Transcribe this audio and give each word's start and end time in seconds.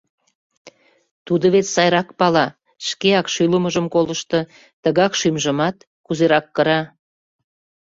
Тудо 1.25 1.45
вет 1.53 1.67
сайрак 1.73 2.09
пала: 2.19 2.47
шкеак 2.87 3.27
шӱлымыжым 3.33 3.85
колышто, 3.93 4.39
тыгак 4.83 5.13
шӱмжымат, 5.19 5.75
кузерак 6.05 6.45
кыра. 6.55 6.81